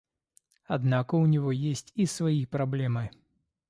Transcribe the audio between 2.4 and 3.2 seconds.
проблемы.